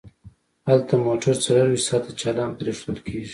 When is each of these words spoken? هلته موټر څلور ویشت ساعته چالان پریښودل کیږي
هلته 0.69 0.93
موټر 1.07 1.35
څلور 1.43 1.67
ویشت 1.69 1.87
ساعته 1.89 2.11
چالان 2.21 2.49
پریښودل 2.59 2.97
کیږي 3.07 3.29